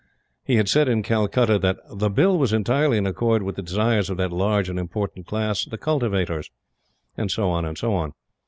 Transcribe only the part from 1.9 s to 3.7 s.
"the Bill was entirely in accord with the